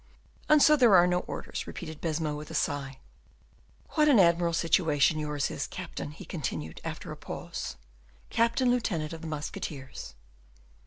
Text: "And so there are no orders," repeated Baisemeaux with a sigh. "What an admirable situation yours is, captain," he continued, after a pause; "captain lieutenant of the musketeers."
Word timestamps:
"And 0.49 0.63
so 0.63 0.75
there 0.75 0.95
are 0.95 1.05
no 1.05 1.19
orders," 1.19 1.67
repeated 1.67 2.01
Baisemeaux 2.01 2.35
with 2.35 2.49
a 2.49 2.55
sigh. 2.55 2.97
"What 3.89 4.09
an 4.09 4.17
admirable 4.17 4.55
situation 4.55 5.19
yours 5.19 5.51
is, 5.51 5.67
captain," 5.67 6.09
he 6.09 6.25
continued, 6.25 6.81
after 6.83 7.11
a 7.11 7.15
pause; 7.15 7.75
"captain 8.31 8.71
lieutenant 8.71 9.13
of 9.13 9.21
the 9.21 9.27
musketeers." 9.27 10.15